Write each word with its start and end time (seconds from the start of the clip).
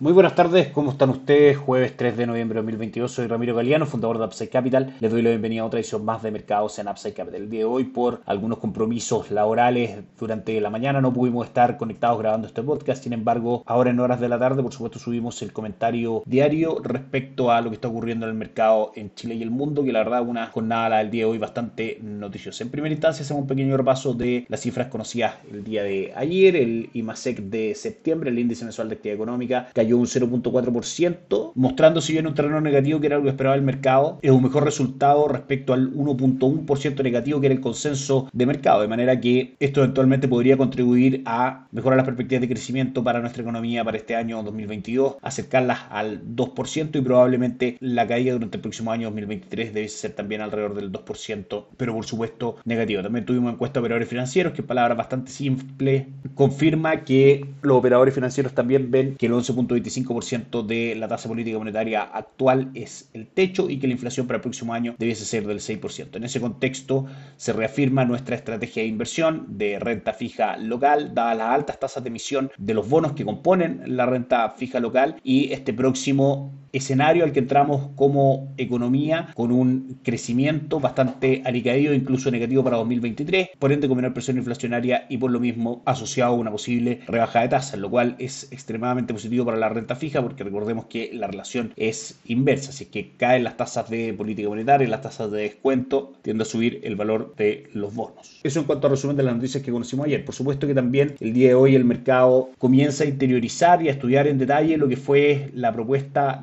Muy 0.00 0.12
buenas 0.12 0.36
tardes, 0.36 0.68
¿cómo 0.68 0.92
están 0.92 1.10
ustedes? 1.10 1.56
Jueves 1.56 1.96
3 1.96 2.16
de 2.16 2.28
noviembre 2.28 2.54
de 2.54 2.60
2022, 2.62 3.10
soy 3.10 3.26
Ramiro 3.26 3.56
Galeano, 3.56 3.84
fundador 3.84 4.18
de 4.18 4.26
Upside 4.26 4.48
Capital. 4.48 4.94
Les 5.00 5.10
doy 5.10 5.22
la 5.22 5.30
bienvenida 5.30 5.62
a 5.62 5.64
otra 5.64 5.80
edición 5.80 6.04
más 6.04 6.22
de 6.22 6.30
mercados 6.30 6.78
en 6.78 6.86
Upside 6.86 7.14
Capital. 7.14 7.42
El 7.42 7.50
día 7.50 7.60
de 7.60 7.64
hoy, 7.64 7.82
por 7.82 8.20
algunos 8.24 8.58
compromisos 8.58 9.32
laborales 9.32 9.98
durante 10.16 10.60
la 10.60 10.70
mañana, 10.70 11.00
no 11.00 11.12
pudimos 11.12 11.48
estar 11.48 11.76
conectados 11.76 12.16
grabando 12.20 12.46
este 12.46 12.62
podcast. 12.62 13.02
Sin 13.02 13.12
embargo, 13.12 13.64
ahora 13.66 13.90
en 13.90 13.98
horas 13.98 14.20
de 14.20 14.28
la 14.28 14.38
tarde, 14.38 14.62
por 14.62 14.72
supuesto, 14.72 15.00
subimos 15.00 15.42
el 15.42 15.52
comentario 15.52 16.22
diario 16.26 16.78
respecto 16.80 17.50
a 17.50 17.60
lo 17.60 17.70
que 17.70 17.74
está 17.74 17.88
ocurriendo 17.88 18.26
en 18.26 18.30
el 18.30 18.38
mercado 18.38 18.92
en 18.94 19.12
Chile 19.16 19.34
y 19.34 19.42
el 19.42 19.50
mundo, 19.50 19.82
que 19.82 19.90
la 19.90 20.04
verdad, 20.04 20.22
una 20.22 20.46
jornada 20.46 20.98
del 20.98 21.10
día 21.10 21.24
de 21.24 21.32
hoy 21.32 21.38
bastante 21.38 21.98
noticiosa. 22.00 22.62
En 22.62 22.70
primera 22.70 22.92
instancia, 22.92 23.24
hacemos 23.24 23.40
un 23.42 23.48
pequeño 23.48 23.76
repaso 23.76 24.14
de 24.14 24.46
las 24.48 24.60
cifras 24.60 24.86
conocidas 24.86 25.34
el 25.50 25.64
día 25.64 25.82
de 25.82 26.12
ayer, 26.14 26.54
el 26.54 26.88
IMASEC 26.94 27.40
de 27.40 27.74
septiembre, 27.74 28.30
el 28.30 28.38
índice 28.38 28.64
mensual 28.64 28.88
de 28.88 28.94
actividad 28.94 29.16
económica, 29.16 29.66
un 29.96 30.06
0.4%, 30.06 31.52
mostrándose 31.54 32.12
ya 32.12 32.20
en 32.20 32.26
un 32.26 32.34
terreno 32.34 32.60
negativo 32.60 33.00
que 33.00 33.06
era 33.06 33.16
lo 33.16 33.24
que 33.24 33.30
esperaba 33.30 33.56
el 33.56 33.62
mercado. 33.62 34.18
Es 34.22 34.30
un 34.30 34.42
mejor 34.42 34.64
resultado 34.64 35.28
respecto 35.28 35.72
al 35.72 35.92
1.1% 35.92 37.02
negativo 37.02 37.40
que 37.40 37.46
era 37.46 37.54
el 37.54 37.60
consenso 37.60 38.28
de 38.32 38.46
mercado, 38.46 38.82
de 38.82 38.88
manera 38.88 39.20
que 39.20 39.54
esto 39.60 39.82
eventualmente 39.82 40.28
podría 40.28 40.56
contribuir 40.56 41.22
a 41.26 41.66
mejorar 41.72 41.96
las 41.96 42.06
perspectivas 42.06 42.42
de 42.42 42.48
crecimiento 42.48 43.02
para 43.02 43.20
nuestra 43.20 43.42
economía 43.42 43.84
para 43.84 43.96
este 43.96 44.16
año 44.16 44.42
2022, 44.42 45.16
acercarlas 45.22 45.80
al 45.90 46.22
2% 46.34 46.98
y 46.98 47.00
probablemente 47.00 47.76
la 47.80 48.06
caída 48.06 48.32
durante 48.32 48.56
el 48.56 48.62
próximo 48.62 48.92
año 48.92 49.08
2023 49.08 49.74
debe 49.74 49.88
ser 49.88 50.12
también 50.12 50.40
alrededor 50.40 50.74
del 50.74 50.92
2%, 50.92 51.64
pero 51.76 51.94
por 51.94 52.04
supuesto 52.04 52.56
negativo. 52.64 53.02
También 53.02 53.24
tuvimos 53.24 53.52
encuesta 53.52 53.80
de 53.80 53.84
operadores 53.84 54.08
financieros, 54.08 54.52
que 54.52 54.62
es 54.62 54.66
palabra 54.66 54.94
bastante 54.94 55.30
simple, 55.30 56.08
confirma 56.34 57.04
que 57.04 57.46
los 57.62 57.76
operadores 57.76 58.14
financieros 58.14 58.52
también 58.52 58.90
ven 58.90 59.16
que 59.16 59.26
el 59.26 59.32
11.1 59.32 59.77
0,25% 59.82 60.66
de 60.66 60.94
la 60.94 61.08
tasa 61.08 61.28
política 61.28 61.58
monetaria 61.58 62.02
actual 62.02 62.70
es 62.74 63.10
el 63.12 63.26
techo 63.26 63.68
y 63.70 63.78
que 63.78 63.86
la 63.86 63.94
inflación 63.94 64.26
para 64.26 64.36
el 64.36 64.42
próximo 64.42 64.74
año 64.74 64.94
debiese 64.98 65.24
ser 65.24 65.46
del 65.46 65.60
6%. 65.60 66.16
En 66.16 66.24
ese 66.24 66.40
contexto 66.40 67.06
se 67.36 67.52
reafirma 67.52 68.04
nuestra 68.04 68.36
estrategia 68.36 68.82
de 68.82 68.88
inversión 68.88 69.46
de 69.58 69.78
renta 69.78 70.12
fija 70.12 70.56
local, 70.56 71.14
dadas 71.14 71.38
las 71.38 71.48
altas 71.48 71.80
tasas 71.80 72.02
de 72.02 72.08
emisión 72.08 72.50
de 72.56 72.74
los 72.74 72.88
bonos 72.88 73.12
que 73.12 73.24
componen 73.24 73.82
la 73.96 74.06
renta 74.06 74.50
fija 74.50 74.80
local 74.80 75.16
y 75.22 75.52
este 75.52 75.72
próximo 75.72 76.52
escenario 76.72 77.24
al 77.24 77.32
que 77.32 77.40
entramos 77.40 77.90
como 77.96 78.52
economía 78.56 79.28
con 79.34 79.52
un 79.52 80.00
crecimiento 80.02 80.80
bastante 80.80 81.42
alicaído, 81.44 81.94
incluso 81.94 82.30
negativo 82.30 82.64
para 82.64 82.76
2023, 82.78 83.50
por 83.58 83.72
ende 83.72 83.88
con 83.88 83.96
menor 83.96 84.14
presión 84.14 84.36
inflacionaria 84.36 85.06
y 85.08 85.18
por 85.18 85.30
lo 85.30 85.40
mismo 85.40 85.82
asociado 85.84 86.32
a 86.32 86.36
una 86.36 86.50
posible 86.50 87.00
rebaja 87.06 87.40
de 87.40 87.48
tasas, 87.48 87.78
lo 87.78 87.90
cual 87.90 88.16
es 88.18 88.50
extremadamente 88.52 89.12
positivo 89.12 89.44
para 89.44 89.56
la 89.56 89.68
renta 89.68 89.96
fija 89.96 90.22
porque 90.22 90.44
recordemos 90.44 90.86
que 90.86 91.10
la 91.12 91.26
relación 91.26 91.72
es 91.76 92.20
inversa, 92.26 92.70
es 92.70 92.88
que 92.88 93.12
caen 93.16 93.44
las 93.44 93.56
tasas 93.56 93.88
de 93.90 94.12
política 94.14 94.48
monetaria, 94.48 94.88
las 94.88 95.02
tasas 95.02 95.30
de 95.30 95.42
descuento, 95.42 96.14
tiende 96.22 96.42
a 96.42 96.46
subir 96.46 96.80
el 96.82 96.96
valor 96.96 97.34
de 97.36 97.68
los 97.72 97.94
bonos. 97.94 98.40
Eso 98.42 98.60
en 98.60 98.66
cuanto 98.66 98.86
a 98.86 98.90
resumen 98.90 99.16
de 99.16 99.22
las 99.22 99.34
noticias 99.34 99.62
que 99.62 99.72
conocimos 99.72 100.06
ayer. 100.06 100.24
Por 100.24 100.34
supuesto 100.34 100.66
que 100.66 100.74
también 100.74 101.14
el 101.20 101.32
día 101.32 101.48
de 101.48 101.54
hoy 101.54 101.74
el 101.74 101.84
mercado 101.84 102.50
comienza 102.58 103.04
a 103.04 103.06
interiorizar 103.06 103.82
y 103.82 103.88
a 103.88 103.92
estudiar 103.92 104.26
en 104.26 104.38
detalle 104.38 104.76
lo 104.76 104.88
que 104.88 104.96
fue 104.96 105.50
la 105.54 105.72
propuesta 105.72 106.42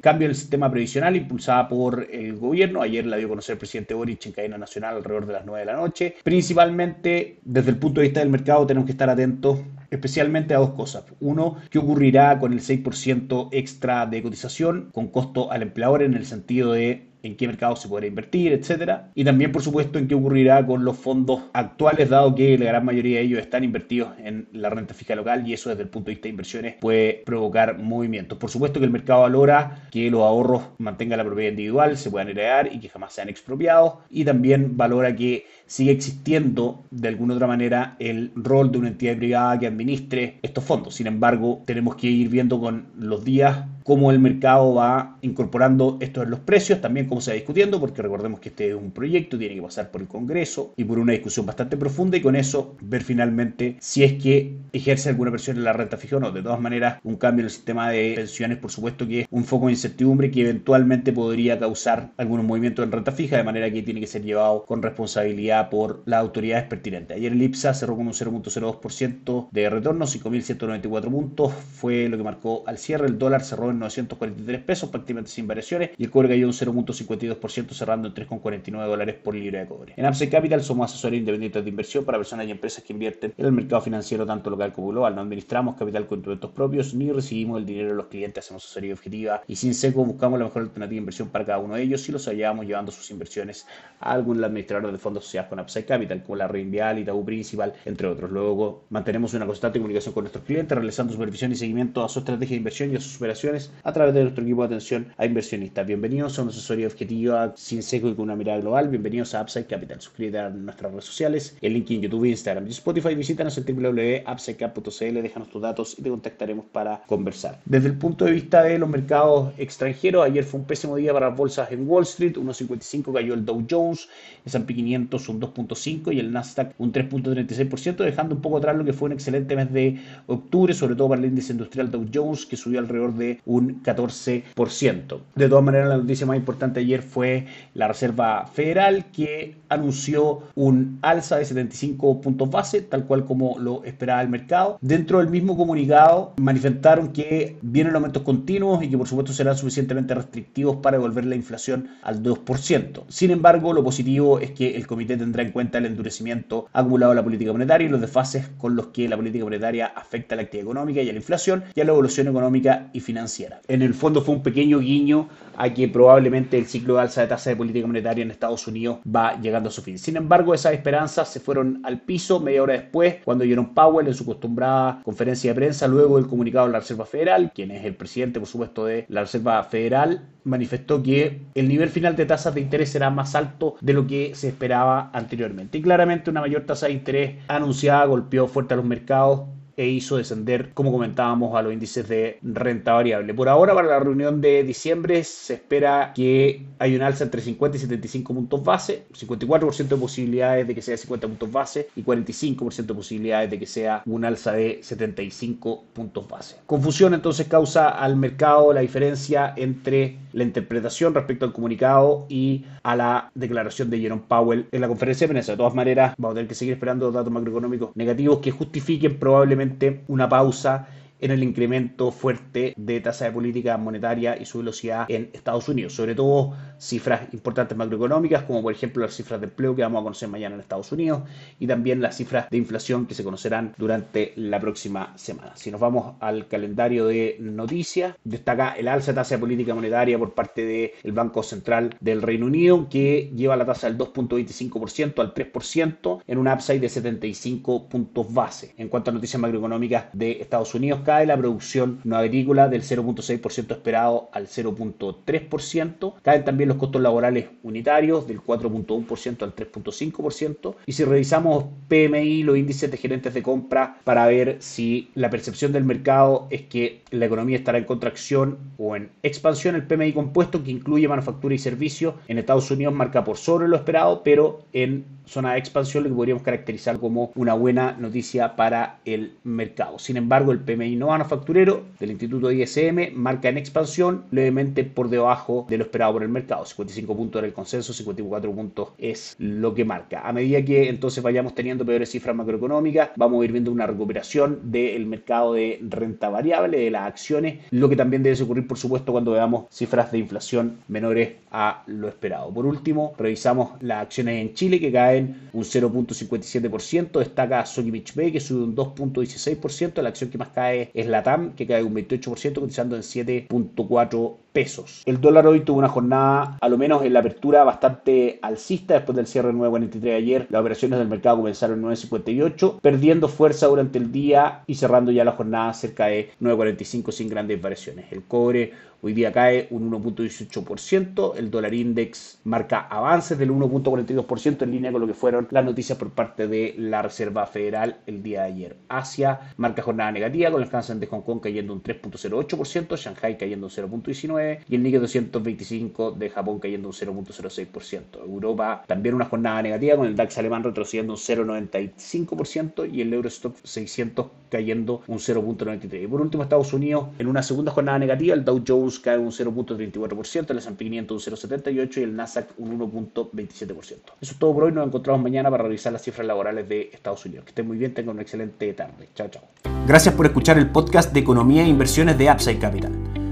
cambio 0.00 0.28
del 0.28 0.36
sistema 0.36 0.70
previsional 0.70 1.16
impulsada 1.16 1.68
por 1.68 2.06
el 2.10 2.36
gobierno. 2.36 2.82
Ayer 2.82 3.06
la 3.06 3.16
dio 3.16 3.26
a 3.26 3.30
conocer 3.30 3.54
el 3.54 3.58
presidente 3.58 3.94
Boric 3.94 4.26
en 4.26 4.32
cadena 4.32 4.58
nacional 4.58 4.96
alrededor 4.96 5.26
de 5.26 5.32
las 5.32 5.44
9 5.44 5.60
de 5.60 5.66
la 5.66 5.76
noche. 5.76 6.14
Principalmente 6.22 7.38
desde 7.44 7.70
el 7.70 7.76
punto 7.76 8.00
de 8.00 8.08
vista 8.08 8.20
del 8.20 8.30
mercado 8.30 8.66
tenemos 8.66 8.86
que 8.86 8.92
estar 8.92 9.10
atentos 9.10 9.58
especialmente 9.90 10.54
a 10.54 10.58
dos 10.58 10.70
cosas. 10.70 11.04
Uno, 11.20 11.56
qué 11.70 11.78
ocurrirá 11.78 12.38
con 12.38 12.52
el 12.52 12.60
6% 12.60 13.48
extra 13.52 14.06
de 14.06 14.22
cotización 14.22 14.90
con 14.92 15.08
costo 15.08 15.50
al 15.50 15.62
empleador 15.62 16.02
en 16.02 16.14
el 16.14 16.26
sentido 16.26 16.72
de 16.72 17.09
en 17.22 17.36
qué 17.36 17.46
mercado 17.46 17.76
se 17.76 17.88
podrá 17.88 18.06
invertir, 18.06 18.52
etcétera. 18.52 19.10
Y 19.14 19.24
también, 19.24 19.52
por 19.52 19.62
supuesto, 19.62 19.98
en 19.98 20.08
qué 20.08 20.14
ocurrirá 20.14 20.66
con 20.66 20.84
los 20.84 20.96
fondos 20.96 21.42
actuales, 21.52 22.08
dado 22.08 22.34
que 22.34 22.58
la 22.58 22.66
gran 22.66 22.84
mayoría 22.84 23.18
de 23.18 23.24
ellos 23.24 23.40
están 23.40 23.64
invertidos 23.64 24.10
en 24.18 24.48
la 24.52 24.70
renta 24.70 24.94
fija 24.94 25.14
local 25.14 25.46
y 25.46 25.52
eso 25.52 25.70
desde 25.70 25.82
el 25.82 25.88
punto 25.88 26.06
de 26.06 26.12
vista 26.12 26.24
de 26.24 26.30
inversiones 26.30 26.74
puede 26.80 27.22
provocar 27.24 27.78
movimientos. 27.78 28.38
Por 28.38 28.50
supuesto 28.50 28.80
que 28.80 28.86
el 28.86 28.92
mercado 28.92 29.22
valora 29.22 29.88
que 29.90 30.10
los 30.10 30.22
ahorros 30.22 30.62
mantengan 30.78 31.18
la 31.18 31.24
propiedad 31.24 31.50
individual, 31.50 31.96
se 31.96 32.10
puedan 32.10 32.28
heredar 32.28 32.72
y 32.72 32.80
que 32.80 32.88
jamás 32.88 33.12
sean 33.12 33.28
expropiados. 33.28 33.94
Y 34.10 34.24
también 34.24 34.76
valora 34.76 35.14
que 35.14 35.46
sigue 35.66 35.92
existiendo 35.92 36.84
de 36.90 37.08
alguna 37.08 37.34
otra 37.34 37.46
manera 37.46 37.96
el 37.98 38.32
rol 38.34 38.72
de 38.72 38.78
una 38.78 38.88
entidad 38.88 39.16
privada 39.16 39.58
que 39.58 39.66
administre 39.66 40.38
estos 40.42 40.64
fondos. 40.64 40.94
Sin 40.94 41.06
embargo, 41.06 41.62
tenemos 41.64 41.96
que 41.96 42.08
ir 42.08 42.28
viendo 42.28 42.60
con 42.60 42.86
los 42.98 43.24
días 43.24 43.64
cómo 43.90 44.12
el 44.12 44.20
mercado 44.20 44.74
va 44.74 45.18
incorporando 45.20 45.98
esto 45.98 46.22
en 46.22 46.30
los 46.30 46.38
precios, 46.38 46.80
también 46.80 47.08
cómo 47.08 47.20
se 47.20 47.32
va 47.32 47.34
discutiendo, 47.34 47.80
porque 47.80 48.02
recordemos 48.02 48.38
que 48.38 48.50
este 48.50 48.68
es 48.68 48.76
un 48.76 48.92
proyecto, 48.92 49.36
tiene 49.36 49.56
que 49.56 49.62
pasar 49.62 49.90
por 49.90 50.00
el 50.00 50.06
Congreso 50.06 50.72
y 50.76 50.84
por 50.84 51.00
una 51.00 51.10
discusión 51.10 51.44
bastante 51.44 51.76
profunda 51.76 52.16
y 52.16 52.20
con 52.20 52.36
eso 52.36 52.76
ver 52.82 53.02
finalmente 53.02 53.78
si 53.80 54.04
es 54.04 54.12
que 54.22 54.58
ejerce 54.72 55.08
alguna 55.08 55.32
presión 55.32 55.56
en 55.56 55.64
la 55.64 55.72
renta 55.72 55.96
fija 55.96 56.18
o 56.18 56.20
no. 56.20 56.30
De 56.30 56.40
todas 56.40 56.60
maneras, 56.60 57.00
un 57.02 57.16
cambio 57.16 57.40
en 57.40 57.46
el 57.46 57.50
sistema 57.50 57.90
de 57.90 58.12
pensiones, 58.14 58.58
por 58.58 58.70
supuesto 58.70 59.08
que 59.08 59.22
es 59.22 59.26
un 59.28 59.42
foco 59.42 59.66
de 59.66 59.72
incertidumbre 59.72 60.30
que 60.30 60.42
eventualmente 60.42 61.12
podría 61.12 61.58
causar 61.58 62.12
algunos 62.16 62.44
movimientos 62.44 62.84
en 62.84 62.92
renta 62.92 63.10
fija, 63.10 63.38
de 63.38 63.42
manera 63.42 63.72
que 63.72 63.82
tiene 63.82 63.98
que 63.98 64.06
ser 64.06 64.22
llevado 64.22 64.66
con 64.66 64.82
responsabilidad 64.82 65.68
por 65.68 66.04
las 66.06 66.20
autoridades 66.20 66.68
pertinentes. 66.68 67.16
Ayer 67.16 67.32
el 67.32 67.42
IPSA 67.42 67.74
cerró 67.74 67.96
con 67.96 68.06
un 68.06 68.12
0.02% 68.12 69.48
de 69.50 69.68
retorno, 69.68 70.06
5.194 70.06 71.10
puntos, 71.10 71.52
fue 71.52 72.08
lo 72.08 72.16
que 72.16 72.22
marcó 72.22 72.62
al 72.68 72.78
cierre. 72.78 73.08
El 73.08 73.18
dólar 73.18 73.42
cerró 73.42 73.72
en 73.72 73.79
943 73.80 74.62
pesos, 74.62 74.90
prácticamente 74.90 75.30
sin 75.30 75.46
variaciones, 75.46 75.90
y 75.96 76.04
el 76.04 76.10
cobre 76.10 76.28
cayó 76.28 76.46
un 76.46 76.52
0.52%, 76.52 77.72
cerrando 77.72 78.08
en 78.08 78.14
3,49 78.14 78.86
dólares 78.86 79.16
por 79.22 79.34
libra 79.34 79.60
de 79.60 79.66
cobre. 79.66 79.94
En 79.96 80.06
Upside 80.06 80.30
Capital 80.30 80.62
somos 80.62 80.90
asesores 80.90 81.18
independientes 81.18 81.64
de 81.64 81.70
inversión 81.70 82.04
para 82.04 82.18
personas 82.18 82.46
y 82.46 82.50
empresas 82.50 82.84
que 82.84 82.92
invierten 82.92 83.34
en 83.36 83.46
el 83.46 83.52
mercado 83.52 83.82
financiero 83.82 84.24
tanto 84.26 84.50
local 84.50 84.72
como 84.72 84.88
global. 84.88 85.14
No 85.14 85.22
administramos 85.22 85.76
capital 85.76 86.06
con 86.06 86.18
instrumentos 86.18 86.50
propios 86.52 86.94
ni 86.94 87.10
recibimos 87.10 87.58
el 87.58 87.66
dinero 87.66 87.88
de 87.88 87.94
los 87.94 88.06
clientes, 88.06 88.44
hacemos 88.44 88.64
asesoría 88.64 88.92
objetiva 88.92 89.42
y 89.46 89.56
sin 89.56 89.74
seco 89.74 90.04
buscamos 90.04 90.38
la 90.38 90.46
mejor 90.46 90.62
alternativa 90.62 90.90
de 90.90 90.98
inversión 90.98 91.28
para 91.28 91.44
cada 91.44 91.58
uno 91.58 91.74
de 91.74 91.82
ellos 91.82 92.08
y 92.08 92.12
los 92.12 92.26
hallábamos 92.26 92.66
llevando 92.66 92.92
sus 92.92 93.10
inversiones 93.10 93.66
a 94.00 94.12
algún 94.12 94.42
administrador 94.42 94.92
de 94.92 94.98
fondos 94.98 95.24
asociados 95.24 95.48
con 95.48 95.60
Upside 95.60 95.86
Capital, 95.86 96.22
como 96.22 96.36
la 96.36 96.48
Reinvial 96.48 96.98
y 96.98 97.04
Tabú 97.04 97.24
Principal, 97.24 97.72
entre 97.84 98.06
otros. 98.06 98.30
Luego 98.30 98.84
mantenemos 98.90 99.34
una 99.34 99.46
constante 99.46 99.78
comunicación 99.78 100.14
con 100.14 100.24
nuestros 100.24 100.44
clientes, 100.44 100.76
realizando 100.76 101.12
supervisión 101.12 101.52
y 101.52 101.56
seguimiento 101.56 102.04
a 102.04 102.08
su 102.08 102.20
estrategia 102.20 102.54
de 102.54 102.58
inversión 102.58 102.92
y 102.92 102.96
a 102.96 103.00
sus 103.00 103.16
operaciones 103.16 103.59
a 103.82 103.92
través 103.92 104.14
de 104.14 104.22
nuestro 104.22 104.42
equipo 104.44 104.62
de 104.62 104.66
atención 104.66 105.06
a 105.16 105.26
inversionistas. 105.26 105.86
Bienvenidos 105.86 106.38
a 106.38 106.42
una 106.42 106.50
asesoría 106.50 106.86
objetiva 106.86 107.52
sin 107.56 107.82
seco 107.82 108.08
y 108.08 108.14
con 108.14 108.24
una 108.24 108.36
mirada 108.36 108.60
global. 108.60 108.88
Bienvenidos 108.88 109.34
a 109.34 109.42
Upside 109.42 109.66
Capital. 109.66 110.00
Suscríbete 110.00 110.38
a 110.38 110.50
nuestras 110.50 110.92
redes 110.92 111.04
sociales, 111.04 111.56
el 111.60 111.74
link 111.74 111.90
en 111.90 112.02
YouTube, 112.02 112.24
Instagram 112.24 112.66
y 112.66 112.70
Spotify. 112.70 113.14
Visítanos 113.14 113.58
en 113.58 113.64
www.upsidecap.cl, 113.64 115.22
déjanos 115.22 115.48
tus 115.48 115.62
datos 115.62 115.96
y 115.98 116.02
te 116.02 116.10
contactaremos 116.10 116.66
para 116.72 117.02
conversar. 117.06 117.60
Desde 117.64 117.88
el 117.88 117.98
punto 117.98 118.24
de 118.24 118.32
vista 118.32 118.62
de 118.62 118.78
los 118.78 118.88
mercados 118.88 119.52
extranjeros, 119.58 120.24
ayer 120.24 120.44
fue 120.44 120.60
un 120.60 120.66
pésimo 120.66 120.96
día 120.96 121.12
para 121.12 121.28
las 121.28 121.36
bolsas 121.36 121.70
en 121.72 121.88
Wall 121.88 122.04
Street. 122.04 122.36
1.55 122.36 123.12
cayó 123.12 123.34
el 123.34 123.44
Dow 123.44 123.66
Jones, 123.68 124.08
el 124.44 124.48
S&P 124.48 124.74
500 124.74 125.28
un 125.28 125.40
2.5 125.40 126.14
y 126.14 126.20
el 126.20 126.32
Nasdaq 126.32 126.74
un 126.78 126.92
3.36%, 126.92 127.96
dejando 127.96 128.34
un 128.34 128.40
poco 128.40 128.58
atrás 128.58 128.76
lo 128.76 128.84
que 128.84 128.92
fue 128.92 129.06
un 129.06 129.12
excelente 129.12 129.56
mes 129.56 129.72
de 129.72 130.00
octubre, 130.26 130.74
sobre 130.74 130.94
todo 130.94 131.10
para 131.10 131.20
el 131.20 131.28
índice 131.28 131.52
industrial 131.52 131.90
Dow 131.90 132.06
Jones, 132.12 132.46
que 132.46 132.56
subió 132.56 132.78
alrededor 132.78 133.14
de 133.14 133.40
un 133.50 133.82
14%. 133.82 135.20
De 135.34 135.48
todas 135.48 135.64
maneras, 135.64 135.88
la 135.88 135.96
noticia 135.96 136.24
más 136.24 136.36
importante 136.36 136.80
ayer 136.80 137.02
fue 137.02 137.46
la 137.74 137.88
Reserva 137.88 138.46
Federal 138.46 139.06
que 139.12 139.56
anunció 139.68 140.44
un 140.54 140.98
alza 141.02 141.36
de 141.36 141.44
75 141.44 142.20
puntos 142.20 142.48
base, 142.48 142.80
tal 142.82 143.06
cual 143.06 143.24
como 143.24 143.58
lo 143.58 143.82
esperaba 143.84 144.22
el 144.22 144.28
mercado. 144.28 144.78
Dentro 144.80 145.18
del 145.18 145.28
mismo 145.28 145.56
comunicado 145.56 146.34
manifestaron 146.36 147.08
que 147.08 147.56
vienen 147.62 147.96
aumentos 147.96 148.22
continuos 148.22 148.84
y 148.84 148.88
que 148.88 148.96
por 148.96 149.08
supuesto 149.08 149.32
serán 149.32 149.56
suficientemente 149.56 150.14
restrictivos 150.14 150.76
para 150.76 150.98
devolver 150.98 151.24
la 151.24 151.34
inflación 151.34 151.88
al 152.02 152.22
2%. 152.22 153.02
Sin 153.08 153.32
embargo, 153.32 153.72
lo 153.72 153.82
positivo 153.82 154.38
es 154.38 154.52
que 154.52 154.76
el 154.76 154.86
comité 154.86 155.16
tendrá 155.16 155.42
en 155.42 155.50
cuenta 155.50 155.78
el 155.78 155.86
endurecimiento 155.86 156.68
acumulado 156.72 157.12
a 157.12 157.16
la 157.16 157.24
política 157.24 157.50
monetaria 157.50 157.86
y 157.88 157.90
los 157.90 158.00
desfases 158.00 158.48
con 158.58 158.76
los 158.76 158.88
que 158.88 159.08
la 159.08 159.16
política 159.16 159.42
monetaria 159.42 159.86
afecta 159.86 160.34
a 160.34 160.36
la 160.36 160.42
actividad 160.42 160.66
económica 160.66 161.02
y 161.02 161.08
a 161.08 161.12
la 161.12 161.18
inflación 161.18 161.64
y 161.74 161.80
a 161.80 161.84
la 161.84 161.90
evolución 161.90 162.28
económica 162.28 162.90
y 162.92 163.00
financiera 163.00 163.39
En 163.68 163.82
el 163.82 163.94
fondo 163.94 164.20
fue 164.22 164.34
un 164.34 164.42
pequeño 164.42 164.80
guiño 164.80 165.28
a 165.56 165.72
que 165.72 165.88
probablemente 165.88 166.58
el 166.58 166.66
ciclo 166.66 166.94
de 166.94 167.02
alza 167.02 167.20
de 167.20 167.26
tasa 167.26 167.50
de 167.50 167.56
política 167.56 167.86
monetaria 167.86 168.22
en 168.22 168.30
Estados 168.30 168.66
Unidos 168.66 168.98
va 169.04 169.38
llegando 169.40 169.68
a 169.68 169.72
su 169.72 169.82
fin. 169.82 169.98
Sin 169.98 170.16
embargo, 170.16 170.54
esas 170.54 170.72
esperanzas 170.72 171.28
se 171.28 171.40
fueron 171.40 171.80
al 171.84 172.00
piso 172.00 172.40
media 172.40 172.62
hora 172.62 172.74
después, 172.74 173.16
cuando 173.24 173.44
Jerome 173.44 173.70
Powell, 173.74 174.06
en 174.06 174.14
su 174.14 174.24
acostumbrada 174.24 175.02
conferencia 175.04 175.50
de 175.50 175.54
prensa, 175.54 175.86
luego 175.86 176.16
del 176.16 176.28
comunicado 176.28 176.66
de 176.66 176.72
la 176.72 176.80
Reserva 176.80 177.04
Federal, 177.04 177.52
quien 177.54 177.70
es 177.70 177.84
el 177.84 177.94
presidente, 177.94 178.40
por 178.40 178.48
supuesto, 178.48 178.84
de 178.86 179.04
la 179.08 179.22
Reserva 179.22 179.62
Federal, 179.64 180.28
manifestó 180.44 181.02
que 181.02 181.42
el 181.54 181.68
nivel 181.68 181.90
final 181.90 182.16
de 182.16 182.26
tasas 182.26 182.54
de 182.54 182.60
interés 182.60 182.90
será 182.90 183.10
más 183.10 183.34
alto 183.34 183.76
de 183.80 183.92
lo 183.92 184.06
que 184.06 184.34
se 184.34 184.48
esperaba 184.48 185.10
anteriormente. 185.12 185.78
Y 185.78 185.82
claramente 185.82 186.30
una 186.30 186.40
mayor 186.40 186.62
tasa 186.62 186.86
de 186.86 186.92
interés 186.92 187.36
anunciada 187.48 188.06
golpeó 188.06 188.48
fuerte 188.48 188.74
a 188.74 188.78
los 188.78 188.86
mercados 188.86 189.42
e 189.80 189.88
hizo 189.88 190.18
descender, 190.18 190.72
como 190.74 190.92
comentábamos, 190.92 191.56
a 191.56 191.62
los 191.62 191.72
índices 191.72 192.06
de 192.06 192.38
renta 192.42 192.92
variable. 192.92 193.32
Por 193.32 193.48
ahora, 193.48 193.74
para 193.74 193.88
la 193.88 193.98
reunión 193.98 194.42
de 194.42 194.62
diciembre, 194.62 195.24
se 195.24 195.54
espera 195.54 196.12
que 196.14 196.66
haya 196.78 196.96
un 196.96 197.02
alza 197.02 197.24
entre 197.24 197.40
50 197.40 197.78
y 197.78 197.80
75 197.80 198.34
puntos 198.34 198.62
base, 198.62 199.04
54% 199.18 199.88
de 199.88 199.96
posibilidades 199.96 200.68
de 200.68 200.74
que 200.74 200.82
sea 200.82 200.98
50 200.98 201.28
puntos 201.28 201.50
base 201.50 201.88
y 201.96 202.02
45% 202.02 202.84
de 202.84 202.94
posibilidades 202.94 203.50
de 203.50 203.58
que 203.58 203.64
sea 203.64 204.02
un 204.04 204.26
alza 204.26 204.52
de 204.52 204.80
75 204.82 205.84
puntos 205.94 206.28
base. 206.28 206.56
Confusión 206.66 207.14
entonces 207.14 207.48
causa 207.48 207.88
al 207.88 208.16
mercado 208.16 208.74
la 208.74 208.82
diferencia 208.82 209.54
entre 209.56 210.18
la 210.34 210.44
interpretación 210.44 211.14
respecto 211.14 211.46
al 211.46 211.54
comunicado 211.54 212.26
y 212.28 212.66
a 212.82 212.96
la 212.96 213.30
declaración 213.34 213.88
de 213.88 213.98
Jerome 213.98 214.24
Powell 214.28 214.66
en 214.70 214.80
la 214.82 214.88
conferencia 214.88 215.26
de 215.26 215.32
prensa. 215.32 215.52
De 215.52 215.58
todas 215.58 215.74
maneras, 215.74 216.14
vamos 216.18 216.32
a 216.32 216.36
tener 216.36 216.48
que 216.48 216.54
seguir 216.54 216.74
esperando 216.74 217.10
datos 217.10 217.32
macroeconómicos 217.32 217.96
negativos 217.96 218.40
que 218.40 218.50
justifiquen 218.50 219.18
probablemente 219.18 219.69
una 220.08 220.28
pausa 220.28 220.86
en 221.20 221.30
el 221.30 221.42
incremento 221.42 222.10
fuerte 222.10 222.74
de 222.76 223.00
tasa 223.00 223.26
de 223.26 223.32
política 223.32 223.76
monetaria 223.76 224.36
y 224.40 224.44
su 224.44 224.58
velocidad 224.58 225.06
en 225.08 225.30
Estados 225.32 225.68
Unidos. 225.68 225.94
Sobre 225.94 226.14
todo 226.14 226.54
cifras 226.78 227.32
importantes 227.32 227.76
macroeconómicas, 227.76 228.44
como 228.44 228.62
por 228.62 228.72
ejemplo 228.72 229.04
las 229.04 229.14
cifras 229.14 229.40
de 229.40 229.46
empleo 229.46 229.74
que 229.74 229.82
vamos 229.82 230.00
a 230.00 230.04
conocer 230.04 230.28
mañana 230.28 230.54
en 230.54 230.60
Estados 230.60 230.90
Unidos 230.92 231.22
y 231.58 231.66
también 231.66 232.00
las 232.00 232.16
cifras 232.16 232.48
de 232.50 232.56
inflación 232.56 233.06
que 233.06 233.14
se 233.14 233.24
conocerán 233.24 233.74
durante 233.76 234.32
la 234.36 234.60
próxima 234.60 235.16
semana. 235.16 235.52
Si 235.56 235.70
nos 235.70 235.80
vamos 235.80 236.16
al 236.20 236.48
calendario 236.48 237.06
de 237.06 237.36
noticias, 237.40 238.14
destaca 238.24 238.72
el 238.72 238.88
alza 238.88 239.12
de 239.12 239.16
tasa 239.16 239.34
de 239.34 239.40
política 239.40 239.74
monetaria 239.74 240.18
por 240.18 240.34
parte 240.34 240.64
del 241.02 241.12
Banco 241.12 241.42
Central 241.42 241.96
del 242.00 242.22
Reino 242.22 242.46
Unido, 242.46 242.88
que 242.88 243.30
lleva 243.34 243.56
la 243.56 243.66
tasa 243.66 243.88
del 243.88 243.98
2.25% 243.98 245.20
al 245.20 245.34
3% 245.34 246.22
en 246.26 246.38
un 246.38 246.48
upside 246.48 246.80
de 246.80 246.88
75 246.88 247.88
puntos 247.88 248.32
base. 248.32 248.74
En 248.76 248.88
cuanto 248.88 249.10
a 249.10 249.14
noticias 249.14 249.40
macroeconómicas 249.40 250.06
de 250.12 250.32
Estados 250.40 250.74
Unidos, 250.74 251.00
cae 251.10 251.26
la 251.26 251.36
producción 251.36 251.98
no 252.04 252.16
agrícola 252.16 252.68
del 252.68 252.82
0.6% 252.82 253.72
esperado 253.72 254.28
al 254.32 254.46
0.3%. 254.46 256.14
Caen 256.22 256.44
también 256.44 256.68
los 256.68 256.78
costos 256.78 257.02
laborales 257.02 257.46
unitarios 257.64 258.28
del 258.28 258.40
4.1% 258.40 259.42
al 259.42 259.56
3.5%. 259.56 260.76
Y 260.86 260.92
si 260.92 261.02
revisamos 261.02 261.64
PMI, 261.88 262.44
los 262.44 262.56
índices 262.56 262.92
de 262.92 262.96
gerentes 262.96 263.34
de 263.34 263.42
compra, 263.42 263.98
para 264.04 264.24
ver 264.28 264.58
si 264.60 265.10
la 265.16 265.30
percepción 265.30 265.72
del 265.72 265.82
mercado 265.82 266.46
es 266.50 266.62
que 266.62 267.02
la 267.10 267.26
economía 267.26 267.56
estará 267.56 267.78
en 267.78 267.86
contracción 267.86 268.58
o 268.78 268.94
en 268.94 269.10
expansión, 269.24 269.74
el 269.74 269.88
PMI 269.88 270.12
compuesto, 270.12 270.62
que 270.62 270.70
incluye 270.70 271.08
manufactura 271.08 271.56
y 271.56 271.58
servicios, 271.58 272.14
en 272.28 272.38
Estados 272.38 272.70
Unidos 272.70 272.94
marca 272.94 273.24
por 273.24 273.36
sobre 273.36 273.66
lo 273.66 273.74
esperado, 273.74 274.22
pero 274.22 274.62
en 274.72 275.06
zona 275.26 275.54
de 275.54 275.58
expansión, 275.58 276.04
lo 276.04 276.10
que 276.10 276.14
podríamos 276.14 276.42
caracterizar 276.42 276.98
como 276.98 277.32
una 277.34 277.54
buena 277.54 277.92
noticia 277.92 278.54
para 278.56 279.00
el 279.04 279.34
mercado. 279.44 279.98
Sin 279.98 280.16
embargo, 280.16 280.52
el 280.52 280.60
PMI 280.60 280.96
no 281.00 281.06
manufacturero 281.06 281.84
del 281.98 282.10
Instituto 282.10 282.52
ISM 282.52 283.14
marca 283.14 283.48
en 283.48 283.56
expansión 283.56 284.24
levemente 284.30 284.84
por 284.84 285.08
debajo 285.08 285.66
de 285.66 285.78
lo 285.78 285.84
esperado 285.84 286.12
por 286.12 286.22
el 286.22 286.28
mercado. 286.28 286.66
55 286.66 287.16
puntos 287.16 287.40
era 287.40 287.46
el 287.46 287.54
consenso, 287.54 287.94
54 287.94 288.52
puntos 288.52 288.90
es 288.98 289.34
lo 289.38 289.74
que 289.74 289.86
marca. 289.86 290.20
A 290.28 290.34
medida 290.34 290.62
que 290.62 290.90
entonces 290.90 291.24
vayamos 291.24 291.54
teniendo 291.54 291.86
peores 291.86 292.10
cifras 292.10 292.36
macroeconómicas, 292.36 293.12
vamos 293.16 293.40
a 293.40 293.44
ir 293.46 293.52
viendo 293.52 293.72
una 293.72 293.86
recuperación 293.86 294.70
del 294.70 295.06
mercado 295.06 295.54
de 295.54 295.78
renta 295.88 296.28
variable, 296.28 296.78
de 296.78 296.90
las 296.90 297.06
acciones, 297.06 297.60
lo 297.70 297.88
que 297.88 297.96
también 297.96 298.22
debe 298.22 298.42
ocurrir, 298.42 298.66
por 298.66 298.76
supuesto, 298.76 299.10
cuando 299.12 299.30
veamos 299.30 299.74
cifras 299.74 300.12
de 300.12 300.18
inflación 300.18 300.80
menores 300.88 301.30
a 301.50 301.82
lo 301.86 302.08
esperado. 302.08 302.52
Por 302.52 302.66
último, 302.66 303.14
revisamos 303.16 303.82
las 303.82 304.02
acciones 304.02 304.42
en 304.42 304.52
Chile 304.52 304.78
que 304.78 304.92
caen 304.92 305.48
un 305.54 305.64
0.57%, 305.64 307.18
destaca 307.18 307.64
Beach 307.84 308.14
Bay 308.14 308.30
que 308.30 308.40
sube 308.40 308.64
un 308.64 308.76
2.16%, 308.76 310.02
la 310.02 310.10
acción 310.10 310.28
que 310.28 310.36
más 310.36 310.48
cae 310.48 310.89
es 310.94 311.06
la 311.06 311.22
TAM 311.22 311.54
que 311.54 311.66
cae 311.66 311.82
un 311.82 311.94
28% 311.94 312.60
cotizando 312.60 312.96
en 312.96 313.02
7.4 313.02 314.36
El 314.52 315.20
dólar 315.20 315.46
hoy 315.46 315.60
tuvo 315.60 315.78
una 315.78 315.88
jornada, 315.88 316.58
a 316.60 316.68
lo 316.68 316.76
menos 316.76 317.04
en 317.04 317.12
la 317.12 317.20
apertura, 317.20 317.62
bastante 317.62 318.40
alcista 318.42 318.94
después 318.94 319.14
del 319.14 319.28
cierre 319.28 319.52
9.43 319.52 320.00
de 320.00 320.14
ayer. 320.14 320.46
Las 320.50 320.60
operaciones 320.60 320.98
del 320.98 321.06
mercado 321.06 321.36
comenzaron 321.36 321.78
en 321.78 321.90
9.58, 321.90 322.80
perdiendo 322.80 323.28
fuerza 323.28 323.68
durante 323.68 323.98
el 323.98 324.10
día 324.10 324.64
y 324.66 324.74
cerrando 324.74 325.12
ya 325.12 325.24
la 325.24 325.32
jornada 325.32 325.72
cerca 325.72 326.06
de 326.06 326.32
9.45 326.40 327.12
sin 327.12 327.28
grandes 327.28 327.62
variaciones. 327.62 328.10
El 328.10 328.24
cobre 328.24 328.72
Hoy 329.02 329.14
día 329.14 329.32
cae 329.32 329.66
un 329.70 329.90
1.18%, 329.90 331.32
el 331.38 331.50
dólar 331.50 331.72
index 331.72 332.38
marca 332.44 332.80
avances 332.80 333.38
del 333.38 333.50
1.42% 333.50 334.60
en 334.60 334.70
línea 334.70 334.92
con 334.92 335.00
lo 335.00 335.06
que 335.06 335.14
fueron 335.14 335.48
las 335.50 335.64
noticias 335.64 335.96
por 335.96 336.10
parte 336.10 336.46
de 336.46 336.74
la 336.76 337.00
Reserva 337.00 337.46
Federal 337.46 338.00
el 338.06 338.22
día 338.22 338.42
de 338.42 338.48
ayer. 338.48 338.76
Asia 338.90 339.54
marca 339.56 339.80
jornada 339.80 340.12
negativa 340.12 340.50
con 340.50 340.62
el 340.62 340.68
Hansen 340.70 341.00
de 341.00 341.06
Hong 341.06 341.22
Kong 341.22 341.40
cayendo 341.40 341.72
un 341.72 341.82
3.08%, 341.82 342.98
Shanghai 342.98 343.38
cayendo 343.38 343.68
un 343.68 343.72
0.19% 343.72 344.38
y 344.68 344.74
el 344.74 344.82
Nikkei 344.82 345.00
225 345.00 346.12
de 346.12 346.30
Japón 346.30 346.58
cayendo 346.58 346.88
un 346.88 346.94
0.06%. 346.94 348.20
Europa 348.24 348.84
también 348.86 349.14
una 349.14 349.24
jornada 349.26 349.62
negativa 349.62 349.96
con 349.96 350.06
el 350.06 350.16
DAX 350.16 350.38
alemán 350.38 350.64
retrocediendo 350.64 351.14
un 351.14 351.18
0.95% 351.18 352.92
y 352.92 353.00
el 353.00 353.12
Eurostock 353.12 353.56
600 353.62 354.26
cayendo 354.50 355.02
un 355.06 355.18
0.93%. 355.18 356.02
Y 356.02 356.06
por 356.06 356.20
último 356.20 356.42
Estados 356.42 356.72
Unidos 356.72 357.08
en 357.18 357.26
una 357.26 357.42
segunda 357.42 357.72
jornada 357.72 357.98
negativa, 357.98 358.34
el 358.34 358.44
Dow 358.44 358.62
Jones 358.66 358.98
cae 358.98 359.18
un 359.18 359.30
0.34%, 359.30 360.50
el 360.50 360.58
S&P 360.58 360.84
500 360.84 361.28
un 361.28 361.36
0.78% 361.36 361.96
y 361.98 362.02
el 362.02 362.16
Nasdaq 362.16 362.48
un 362.58 362.78
1.27%. 362.78 363.76
Eso 364.20 364.32
es 364.32 364.38
todo 364.38 364.52
por 364.52 364.64
hoy, 364.64 364.72
nos 364.72 364.86
encontramos 364.86 365.22
mañana 365.22 365.50
para 365.50 365.64
revisar 365.64 365.92
las 365.92 366.02
cifras 366.02 366.26
laborales 366.26 366.68
de 366.68 366.90
Estados 366.92 367.24
Unidos. 367.24 367.44
Que 367.44 367.50
estén 367.50 367.66
muy 367.66 367.76
bien, 367.76 367.94
tengan 367.94 368.14
una 368.14 368.22
excelente 368.22 368.72
tarde. 368.72 369.08
Chao, 369.14 369.28
chao. 369.28 369.42
Gracias 369.86 370.14
por 370.14 370.26
escuchar 370.26 370.58
el 370.58 370.70
podcast 370.70 371.12
de 371.12 371.20
Economía 371.20 371.62
e 371.62 371.68
Inversiones 371.68 372.18
de 372.18 372.30
Upside 372.30 372.58
Capital. 372.58 373.09